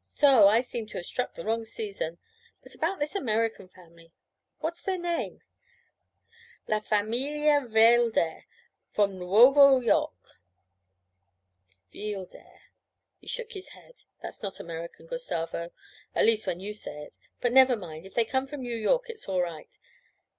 [0.00, 0.48] 'So!
[0.48, 2.16] I seem to have struck the wrong season.
[2.62, 4.10] But about this American family,
[4.60, 5.42] what's their name?'
[6.66, 8.44] 'La familia Veeldair
[8.88, 10.40] from Nuovo York.'
[11.92, 12.62] 'Veeldair.'
[13.18, 14.04] He shook his head.
[14.22, 15.72] 'That's not American, Gustavo,
[16.14, 17.14] at least when you say it.
[17.42, 19.76] But never mind, if they come from New York it's all right.